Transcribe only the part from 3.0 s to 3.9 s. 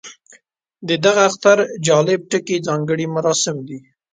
مراسم دي.